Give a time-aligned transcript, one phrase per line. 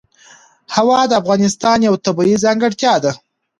[0.75, 3.11] هوا د افغانستان یوه طبیعي ځانګړتیا ده.